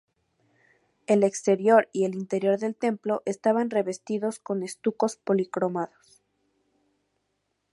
[1.05, 6.23] El exterior y el interior del templo estaban revestidos con estucos policromados.